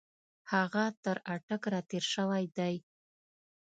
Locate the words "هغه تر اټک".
0.51-1.61